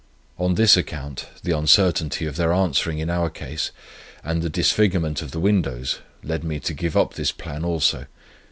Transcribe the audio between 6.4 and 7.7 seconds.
me to give up this plan